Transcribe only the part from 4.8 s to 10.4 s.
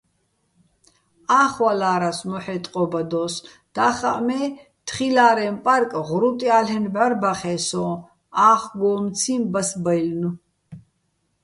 თხილა́რეჼ პარკ ღრუტჲა́ლ'ენო̆ ბჵარბახეჼ სოჼ, ა́ხგო́მცი ბასბაჲლნო̆.